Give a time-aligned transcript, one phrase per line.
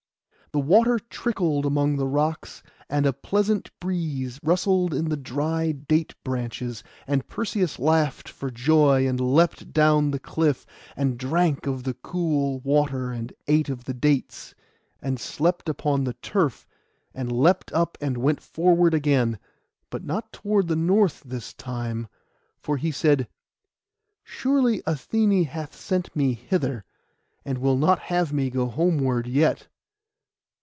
[0.53, 6.13] The water trickled among the rocks, and a pleasant breeze rustled in the dry date
[6.25, 10.65] branches and Perseus laughed for joy, and leapt down the cliff,
[10.97, 14.53] and drank of the cool water, and ate of the dates,
[15.01, 16.67] and slept upon the turf,
[17.13, 19.39] and leapt up and went forward again:
[19.89, 22.09] but not toward the north this time;
[22.59, 23.29] for he said,
[24.21, 26.83] 'Surely Athené hath sent me hither,
[27.45, 29.69] and will not have me go homeward yet.